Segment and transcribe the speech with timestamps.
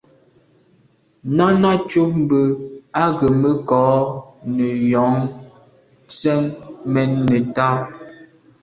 [1.37, 2.43] Náná cúp mbə̄
[3.03, 3.85] á gə̀ mə́ kɔ̌
[4.55, 5.13] nə̀ jɔ̌ŋ
[6.11, 6.41] tsjə́n
[6.93, 7.67] mɛ́n nə̀tá.